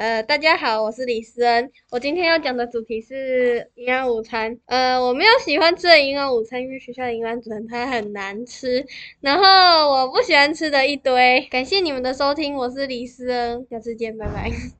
[0.00, 1.70] 呃，大家好，我是李思恩。
[1.90, 4.58] 我今天要讲的主题是营养午餐。
[4.64, 8.82] 呃，我没有喜欢吃的营养午餐，因为学校的营养午餐它很难吃。
[9.20, 11.46] 然后我不喜欢吃的一堆。
[11.50, 14.50] 感谢你们的收听，我是李思恩，下次见，拜拜。